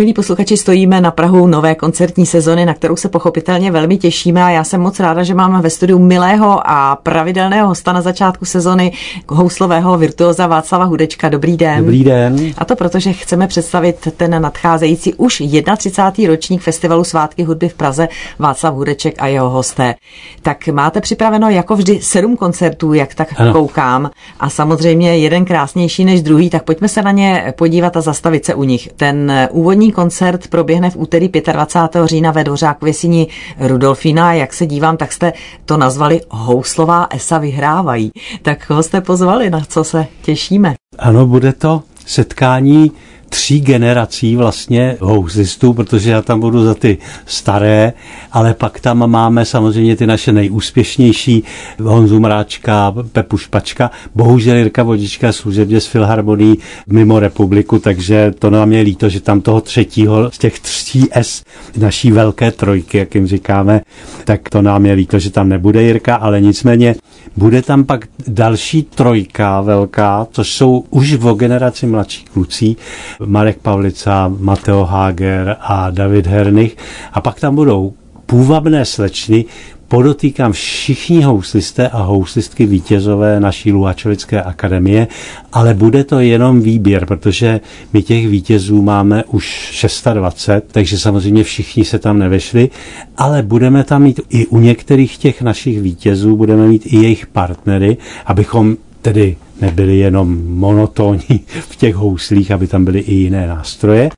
[0.00, 4.50] Milí posluchači, stojíme na Prahu nové koncertní sezony, na kterou se pochopitelně velmi těšíme a
[4.50, 8.92] já jsem moc ráda, že máme ve studiu milého a pravidelného hosta na začátku sezony
[9.28, 11.28] houslového virtuoza Václava Hudečka.
[11.28, 11.78] Dobrý den.
[11.78, 12.52] Dobrý den.
[12.58, 15.42] A to proto, že chceme představit ten nadcházející už
[15.76, 16.34] 31.
[16.34, 18.08] ročník festivalu Svátky hudby v Praze
[18.38, 19.94] Václav Hudeček a jeho hosté.
[20.42, 23.52] Tak máte připraveno jako vždy sedm koncertů, jak tak ano.
[23.52, 24.10] koukám
[24.40, 28.54] a samozřejmě jeden krásnější než druhý, tak pojďme se na ně podívat a zastavit se
[28.54, 28.88] u nich.
[28.96, 32.06] Ten úvodní koncert proběhne v úterý 25.
[32.06, 33.26] října ve Dvořák Věsini
[33.58, 34.32] Rudolfína.
[34.32, 35.32] Jak se dívám, tak jste
[35.64, 38.10] to nazvali Houslová esa vyhrávají.
[38.42, 40.74] Tak koho jste pozvali, na co se těšíme?
[40.98, 42.92] Ano, bude to setkání
[43.30, 47.92] tří generací vlastně houslistů, protože já tam budu za ty staré,
[48.32, 51.44] ale pak tam máme samozřejmě ty naše nejúspěšnější
[51.82, 58.72] Honzu Mráčka, Pepu Špačka, bohužel Jirka Vodička služebně z Filharmonií mimo republiku, takže to nám
[58.72, 61.42] je líto, že tam toho třetího z těch tří S
[61.76, 63.80] naší velké trojky, jak jim říkáme,
[64.24, 66.94] tak to nám je líto, že tam nebude Jirka, ale nicméně
[67.36, 72.76] bude tam pak další trojka velká, což jsou už o generaci mladší kluci,
[73.24, 76.76] Marek Pavlica, Mateo Hager a David Hernich.
[77.12, 77.92] A pak tam budou
[78.26, 79.44] půvabné slečny,
[79.90, 85.08] podotýkám všichni houslisté a houslistky vítězové naší Luhačovické akademie,
[85.52, 87.60] ale bude to jenom výběr, protože
[87.92, 92.70] my těch vítězů máme už 26, takže samozřejmě všichni se tam nevešli,
[93.16, 97.96] ale budeme tam mít i u některých těch našich vítězů, budeme mít i jejich partnery,
[98.26, 104.10] abychom tedy nebyli jenom monotónní v těch houslích, aby tam byly i jiné nástroje.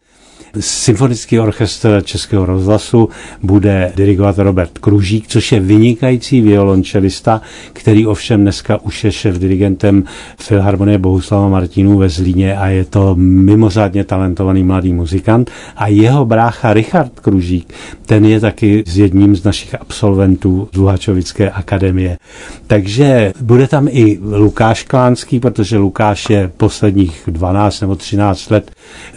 [0.60, 3.08] Symfonický orchestr Českého rozhlasu
[3.42, 7.40] bude dirigovat Robert Kružík, což je vynikající violončelista,
[7.72, 10.04] který ovšem dneska už je šéf dirigentem
[10.38, 15.50] Filharmonie Bohuslava Martinů ve Zlíně a je to mimořádně talentovaný mladý muzikant.
[15.76, 17.74] A jeho brácha Richard Kružík,
[18.06, 22.18] ten je taky s jedním z našich absolventů z Luhačovické akademie.
[22.66, 28.70] Takže bude tam i Lukáš Klánský, protože Lukáš je posledních 12 nebo 13 let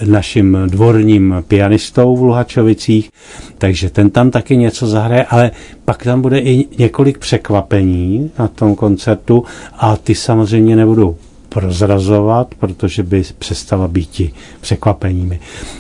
[0.05, 3.09] naším dvorním pianistou v Luhačovicích,
[3.57, 5.51] takže ten tam taky něco zahraje, ale
[5.85, 9.43] pak tam bude i několik překvapení na tom koncertu
[9.77, 11.15] a ty samozřejmě nebudou
[11.55, 14.21] prozrazovat, protože by přestala být
[14.61, 15.39] překvapeními.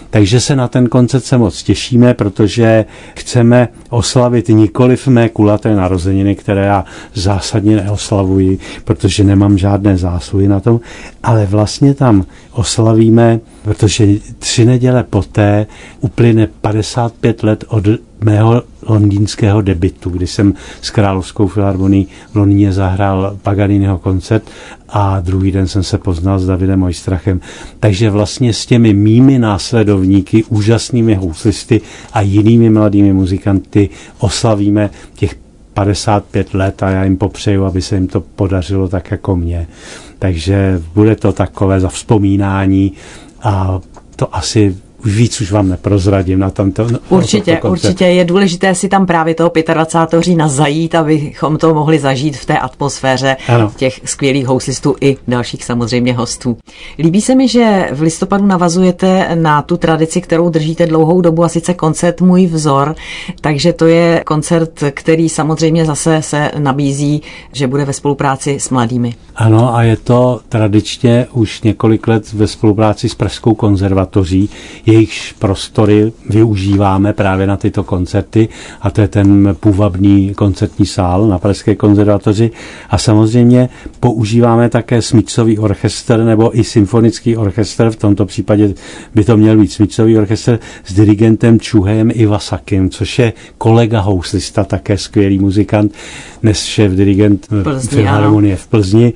[0.09, 2.85] Takže se na ten koncert se moc těšíme, protože
[3.15, 10.47] chceme oslavit nikoli v mé kulaté narozeniny, které já zásadně neoslavuji, protože nemám žádné zásluhy
[10.47, 10.79] na tom,
[11.23, 14.07] ale vlastně tam oslavíme, protože
[14.39, 15.65] tři neděle poté
[16.01, 17.83] uplyne 55 let od
[18.21, 24.43] mého londýnského debitu, kdy jsem s Královskou filharmonií v Londýně zahrál Paganiniho koncert
[24.89, 27.41] a druhý den jsem se poznal s Davidem Ojstrachem.
[27.79, 31.81] Takže vlastně s těmi mými následovníky, úžasnými houslisty
[32.13, 33.89] a jinými mladými muzikanty
[34.19, 35.35] oslavíme těch
[35.75, 39.67] 55 let a já jim popřeju, aby se jim to podařilo tak jako mě.
[40.19, 42.91] Takže bude to takové za vzpomínání
[43.43, 43.79] a
[44.15, 46.87] to asi už víc už vám neprozradím na tomto.
[46.91, 50.23] No, určitě, to určitě je důležité si tam právě toho 25.
[50.23, 53.71] října zajít, abychom to mohli zažít v té atmosféře ano.
[53.75, 56.57] těch skvělých houslistů i dalších samozřejmě hostů.
[56.99, 61.49] Líbí se mi, že v listopadu navazujete na tu tradici, kterou držíte dlouhou dobu, a
[61.49, 62.95] sice koncert Můj vzor,
[63.41, 67.21] takže to je koncert, který samozřejmě zase se nabízí,
[67.53, 69.15] že bude ve spolupráci s mladými.
[69.35, 74.49] Ano, a je to tradičně už několik let ve spolupráci s Pražskou konzervatoří.
[74.85, 78.49] Je jejichž prostory využíváme právě na tyto koncerty
[78.81, 82.51] a to je ten půvabný koncertní sál na Pražské konzervatoři.
[82.89, 83.69] A samozřejmě
[83.99, 88.73] používáme také smícový orchestr nebo i symfonický orchestr, v tomto případě
[89.15, 94.97] by to měl být smícový orchestr s dirigentem Čuhem Iwasakim, což je kolega houslista, také
[94.97, 95.93] skvělý muzikant,
[96.41, 97.47] dnes šéf dirigent
[97.89, 99.13] Filharmonie v Plzni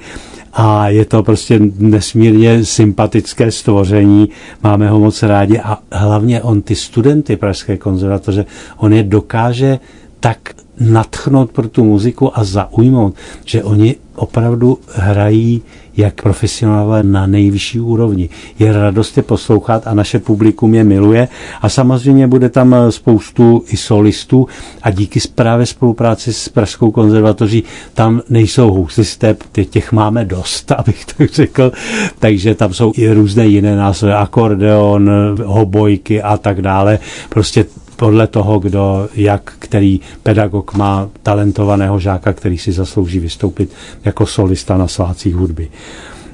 [0.53, 4.29] a je to prostě nesmírně sympatické stvoření,
[4.63, 8.45] máme ho moc rádi a hlavně on ty studenty Pražské konzervatoře,
[8.77, 9.79] on je dokáže
[10.19, 10.37] tak
[10.79, 13.15] natchnout pro tu muziku a zaujmout,
[13.45, 15.61] že oni opravdu hrají
[15.97, 18.29] jak profesionálové na nejvyšší úrovni.
[18.59, 21.27] Je radost je poslouchat a naše publikum je miluje
[21.61, 24.47] a samozřejmě bude tam spoustu i solistů
[24.81, 29.35] a díky právě spolupráci s Pražskou konzervatoří tam nejsou houslisté,
[29.69, 31.71] těch máme dost, abych tak řekl,
[32.19, 35.11] takže tam jsou i různé jiné nástroje, akordeon,
[35.45, 36.99] hobojky a tak dále.
[37.29, 37.65] Prostě
[37.99, 43.69] podle toho, kdo, jak, který pedagog má talentovaného žáka, který si zaslouží vystoupit
[44.05, 45.69] jako solista na svácích hudby.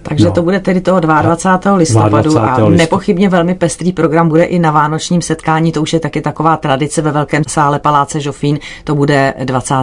[0.10, 0.32] Takže no.
[0.32, 1.76] to bude tedy toho 22.
[1.76, 2.68] listopadu 22.
[2.68, 6.58] a nepochybně velmi pestrý program bude i na vánočním setkání, to už je taky taková
[6.58, 9.76] tradice ve velkém sále Paláce Žofín, to bude 20.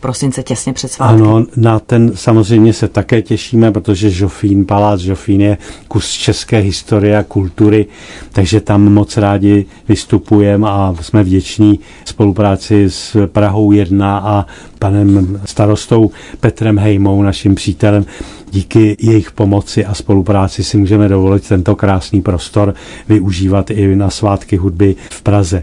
[0.00, 1.22] prosince těsně před svátky.
[1.22, 5.58] Ano, na ten samozřejmě se také těšíme, protože Žofín, Palác Žofín je
[5.88, 7.86] kus české historie a kultury,
[8.32, 14.46] takže tam moc rádi vystupujeme a jsme vděční spolupráci s Prahou 1 a
[14.78, 16.10] panem starostou
[16.40, 18.04] Petrem Hejmou, naším přítelem.
[18.52, 22.74] Díky jejich pomoci a spolupráci si můžeme dovolit tento krásný prostor
[23.08, 25.62] využívat i na svátky hudby v Praze.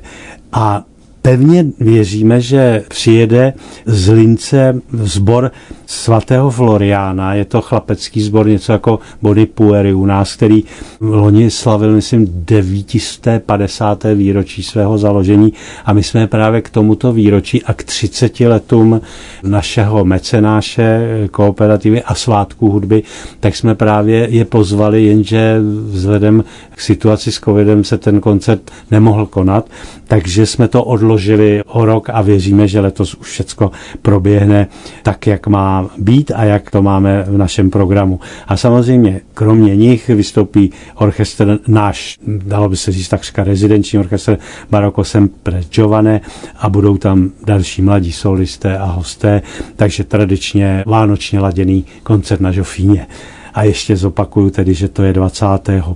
[0.52, 0.84] A
[1.22, 3.54] pevně věříme, že přijede
[3.86, 5.52] z Lince sbor
[5.86, 10.64] svatého Floriána, je to chlapecký sbor, něco jako Body Puery u nás, který
[11.02, 14.04] loni slavil, myslím, 950.
[14.16, 15.54] výročí svého založení.
[15.86, 19.02] A my jsme právě k tomuto výročí a k 30 letům
[19.44, 23.04] našeho mecenáše, kooperativy a svátků hudby,
[23.40, 25.58] tak jsme právě je pozvali, jenže
[25.88, 26.44] vzhledem
[26.76, 29.66] k situaci s covidem se ten koncert nemohl konat,
[30.08, 33.72] takže jsme to odložili o rok a věříme, že letos už všecko
[34.02, 34.68] proběhne
[35.04, 38.20] tak, jak má být a jak to máme v našem programu.
[38.48, 44.38] A samozřejmě kromě nich vystoupí orchestr náš, dalo by se říct takřka rezidenční orchestr
[44.70, 46.22] Baroko Sempre Giovane
[46.60, 49.42] a budou tam další mladí solisté a hosté,
[49.76, 53.08] takže tradičně vánočně laděný koncert na Žofíně.
[53.54, 55.46] A ještě zopakuju tedy, že to je 20.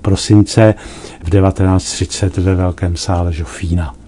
[0.01, 0.73] prosince
[1.23, 3.98] v 19.30 ve Velkém sále Žofína.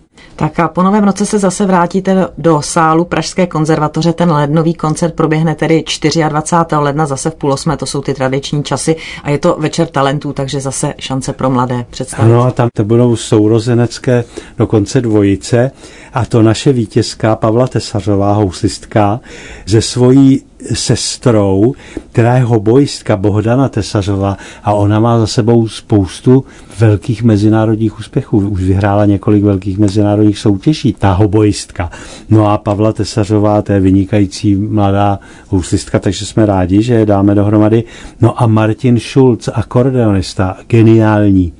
[0.41, 4.13] Tak a po novém roce se zase vrátíte do sálu Pražské konzervatoře.
[4.13, 5.83] Ten lednový koncert proběhne tedy
[6.29, 6.75] 24.
[6.75, 10.33] ledna zase v půl osmé, to jsou ty tradiční časy a je to večer talentů,
[10.33, 12.31] takže zase šance pro mladé představit.
[12.31, 14.23] Ano a tam to budou sourozenecké
[14.57, 15.71] dokonce dvojice
[16.13, 19.19] a to naše vítězka Pavla Tesařová, houslistka,
[19.65, 20.41] ze svojí
[20.73, 21.73] sestrou,
[22.11, 26.45] která je hobojistka Bohdana Tesařová a ona má za sebou spoustu
[26.79, 28.37] velkých mezinárodních úspěchů.
[28.37, 31.91] Už vyhrála několik velkých mezinárodních soutěží, ta hobojistka.
[32.29, 37.35] No a Pavla Tesařová, to je vynikající mladá houslistka, takže jsme rádi, že je dáme
[37.35, 37.83] dohromady.
[38.21, 41.53] No a Martin Schulz, akordeonista, geniální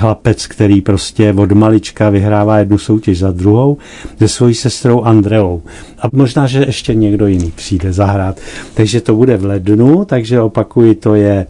[0.00, 3.76] chlapec, který prostě od malička vyhrává jednu soutěž za druhou
[4.18, 5.62] se svojí sestrou Andreou.
[6.02, 8.40] A možná, že ještě někdo jiný přijde zahrát.
[8.74, 11.46] Takže to bude v lednu, takže opakuji, to je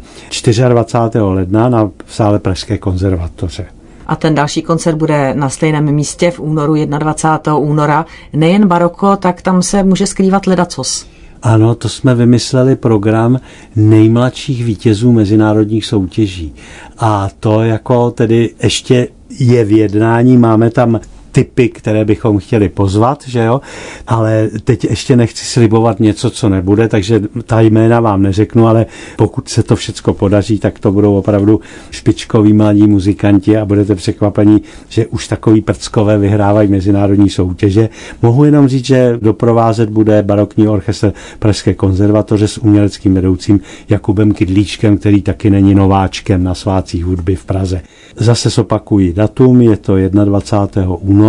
[0.68, 1.20] 24.
[1.20, 3.66] ledna na sále Pražské konzervatoře.
[4.06, 7.56] A ten další koncert bude na stejném místě v únoru 21.
[7.56, 8.06] února.
[8.32, 11.06] Nejen baroko, tak tam se může skrývat ledacos.
[11.42, 13.40] Ano, to jsme vymysleli program
[13.76, 16.54] nejmladších vítězů mezinárodních soutěží.
[16.98, 19.08] A to jako tedy ještě
[19.38, 21.00] je v jednání, máme tam
[21.32, 23.60] typy, které bychom chtěli pozvat, že jo,
[24.06, 28.86] ale teď ještě nechci slibovat něco, co nebude, takže ta jména vám neřeknu, ale
[29.16, 31.60] pokud se to všecko podaří, tak to budou opravdu
[31.90, 37.88] špičkoví mladí muzikanti a budete překvapení, že už takový prckové vyhrávají mezinárodní soutěže.
[38.22, 44.98] Mohu jenom říct, že doprovázet bude barokní orchestr Pražské konzervatoře s uměleckým vedoucím Jakubem Kydlíčkem,
[44.98, 47.82] který taky není nováčkem na svácích hudby v Praze.
[48.16, 50.94] Zase zopakuji datum, je to 21.
[50.94, 51.19] února,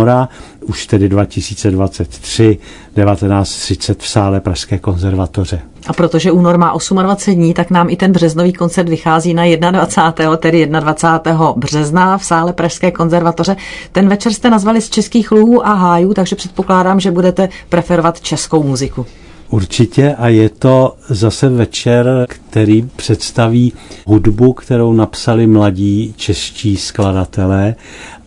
[0.60, 2.58] už tedy 2023,
[2.94, 5.60] 1930 v sále Pražské konzervatoře.
[5.86, 10.36] A protože únor má 28 dní, tak nám i ten březnový koncert vychází na 21.
[10.36, 11.52] tedy 21.
[11.56, 13.56] března v sále Pražské konzervatoře.
[13.92, 18.62] Ten večer jste nazvali z českých luhů a hájů, takže předpokládám, že budete preferovat českou
[18.62, 19.06] muziku.
[19.52, 23.72] Určitě a je to zase večer, který představí
[24.06, 27.74] hudbu, kterou napsali mladí čeští skladatelé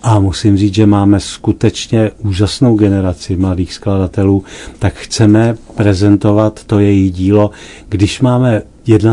[0.03, 4.43] a musím říct, že máme skutečně úžasnou generaci mladých skladatelů,
[4.79, 7.51] tak chceme prezentovat to jejich dílo.
[7.89, 8.61] Když máme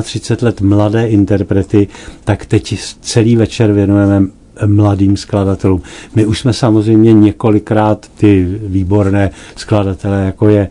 [0.02, 1.88] 31 let mladé interprety,
[2.24, 4.22] tak teď celý večer věnujeme
[4.66, 5.82] mladým skladatelům.
[6.14, 10.68] My už jsme samozřejmě několikrát ty výborné skladatele, jako je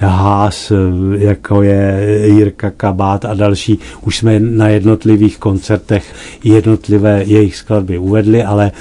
[0.00, 0.72] Haas,
[1.18, 8.44] jako je Jirka Kabát a další, už jsme na jednotlivých koncertech jednotlivé jejich skladby uvedli,
[8.44, 8.72] ale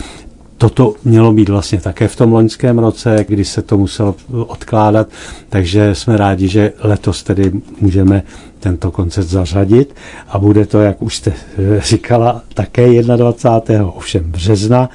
[0.64, 5.08] Toto mělo být vlastně také v tom loňském roce, kdy se to muselo odkládat,
[5.50, 7.52] takže jsme rádi, že letos tedy
[7.82, 8.24] můžeme
[8.60, 9.96] tento koncert zařadit
[10.28, 11.34] a bude to, jak už jste
[11.78, 13.92] říkala, také 21.
[13.92, 14.90] ovšem března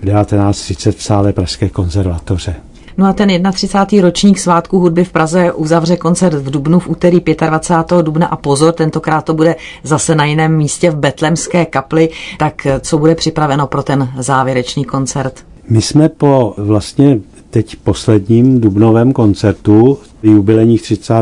[0.00, 2.54] v 19.30 v sále Pražské konzervatoře.
[2.98, 4.08] No a ten 31.
[4.08, 8.02] ročník svátku hudby v Praze uzavře koncert v Dubnu v úterý 25.
[8.02, 12.08] dubna a pozor, tentokrát to bude zase na jiném místě v Betlemské kapli.
[12.38, 15.44] Tak co bude připraveno pro ten závěrečný koncert?
[15.68, 17.18] My jsme po vlastně
[17.52, 21.14] teď posledním dubnovém koncertu jubilejních 30.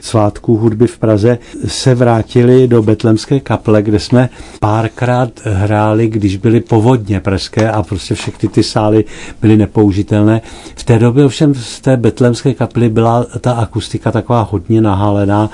[0.00, 4.28] svátků hudby v Praze se vrátili do Betlemské kaple, kde jsme
[4.60, 9.04] párkrát hráli, když byly povodně pražské a prostě všechny ty sály
[9.42, 10.40] byly nepoužitelné.
[10.76, 15.50] V té době ovšem z té Betlemské kapely byla ta akustika taková hodně nahalená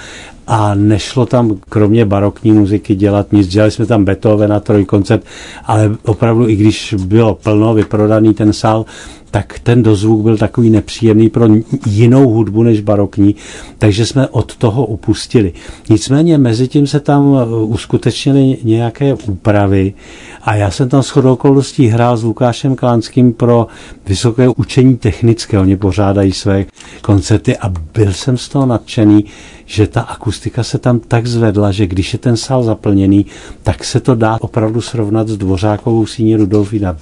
[0.46, 3.48] a nešlo tam kromě barokní muziky dělat nic.
[3.48, 5.24] Dělali jsme tam Beethovena, trojkoncert,
[5.64, 8.84] ale opravdu i když bylo plno, vyprodaný ten sál,
[9.30, 11.46] tak ten dozvuk byl takový nepříjemný pro
[11.86, 13.34] jinou hudbu než barokní,
[13.78, 15.52] takže jsme od toho upustili.
[15.88, 19.94] Nicméně mezi tím se tam uh, uskutečnily nějaké úpravy
[20.42, 23.66] a já jsem tam shodou okolností hrál s Lukášem Klánským pro
[24.06, 25.58] vysoké učení technické.
[25.58, 26.64] Oni pořádají své
[27.02, 29.24] koncerty a byl jsem z toho nadšený,
[29.66, 33.26] že ta akustika se tam tak zvedla, že když je ten sál zaplněný,
[33.62, 36.96] tak se to dá opravdu srovnat s dvořákovou síní Rudolfína.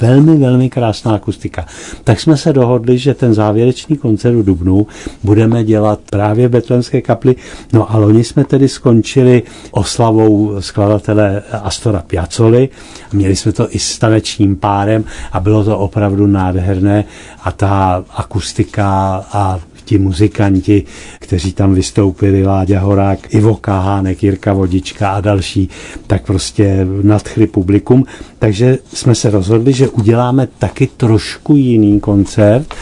[0.00, 1.66] Velmi, velmi krásná akustika.
[2.04, 4.86] Tak jsme se dohodli, že ten závěrečný koncert v Dubnu
[5.22, 7.34] budeme dělat právě v Betlemské kapli.
[7.72, 12.68] No a loni jsme tedy skončili oslavou skladatele Astora Piazzoli.
[13.12, 17.04] Měli jsme to i s tanečním párem a bylo to opravdu nádherné
[17.44, 18.84] a ta akustika
[19.32, 20.84] a ti muzikanti,
[21.20, 25.68] kteří tam vystoupili, Láďa Horák, Ivo Kahánek, Jirka Vodička a další,
[26.06, 28.04] tak prostě nadchli publikum.
[28.38, 32.74] Takže jsme se rozhodli, že uděláme taky trošku jiný koncert,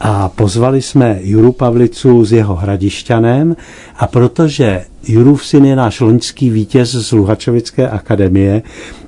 [0.00, 3.56] a pozvali jsme Juru Pavlicu s jeho hradišťanem
[3.96, 8.62] a protože Jurův syn je náš loňský vítěz z Luhačovické akademie,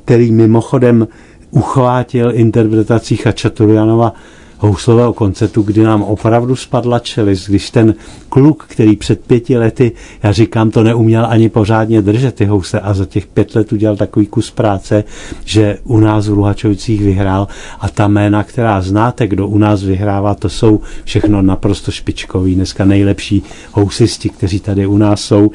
[0.05, 1.09] který mimochodem
[1.51, 4.13] uchvátil interpretací Chačaturianova
[4.63, 7.95] houslového koncertu, kdy nám opravdu spadla čelist, když ten
[8.29, 9.93] kluk, který před pěti lety,
[10.23, 13.97] já říkám, to neuměl ani pořádně držet ty housle a za těch pět let udělal
[13.97, 15.05] takový kus práce,
[15.45, 17.49] že u nás v Luhačovicích vyhrál.
[17.81, 22.85] A ta jména, která znáte, kdo u nás vyhrává, to jsou všechno naprosto špičkoví, dneska
[22.85, 23.43] nejlepší
[23.73, 25.51] housisti, kteří tady u nás jsou,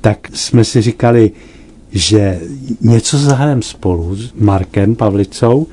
[0.00, 1.30] tak jsme si říkali,
[1.92, 2.40] že
[2.80, 5.66] něco zahrajeme spolu s Markem Pavlicou,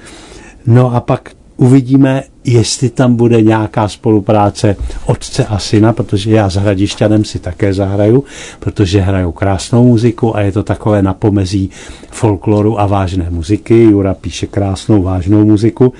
[0.67, 1.31] no a pak
[1.61, 4.75] uvidíme, jestli tam bude nějaká spolupráce
[5.05, 8.23] otce a syna, protože já s Hradišťanem si také zahraju,
[8.59, 11.69] protože hrajou krásnou muziku a je to takové napomezí
[12.11, 13.83] folkloru a vážné muziky.
[13.83, 15.93] Jura píše krásnou vážnou muziku.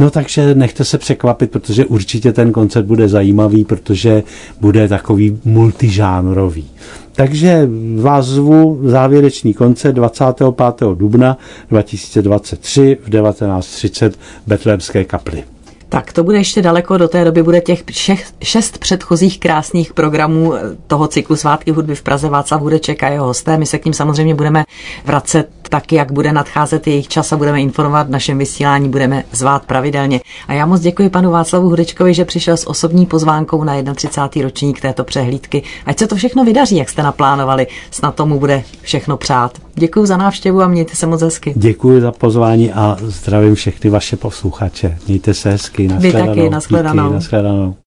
[0.00, 4.22] No takže nechte se překvapit, protože určitě ten koncert bude zajímavý, protože
[4.60, 6.70] bude takový multižánrový.
[7.12, 7.68] Takže
[8.00, 10.88] vás zvu závěrečný koncert 25.
[10.94, 11.38] dubna
[11.70, 14.16] 2023 v 19.30 v
[14.46, 15.44] Betlémské kapli.
[15.88, 20.54] Tak to bude ještě daleko, do té doby bude těch šest, šest předchozích krásných programů
[20.54, 23.58] eh, toho cyklu Svátky hudby v Praze Václav Hudeček a jeho hosté.
[23.58, 24.64] My se k ním samozřejmě budeme
[25.04, 29.64] vracet tak, jak bude nadcházet jejich čas a budeme informovat v našem vysílání, budeme zvát
[29.64, 30.20] pravidelně.
[30.48, 34.48] A já moc děkuji panu Václavu Hudečkovi, že přišel s osobní pozvánkou na 31.
[34.48, 35.62] ročník této přehlídky.
[35.86, 39.58] Ať se to všechno vydaří, jak jste naplánovali, snad tomu bude všechno přát.
[39.74, 41.52] Děkuji za návštěvu a mějte se moc hezky.
[41.56, 44.98] Děkuji za pozvání a zdravím všechny vaše posluchače.
[45.06, 45.88] Mějte se hezky.
[45.98, 47.02] Vy taky, nashledanou.
[47.02, 47.74] Díky, nashledanou.